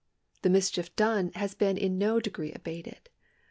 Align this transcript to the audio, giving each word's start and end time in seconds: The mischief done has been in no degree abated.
The 0.41 0.49
mischief 0.49 0.95
done 0.95 1.31
has 1.35 1.53
been 1.53 1.77
in 1.77 1.99
no 1.99 2.19
degree 2.19 2.51
abated. 2.51 3.07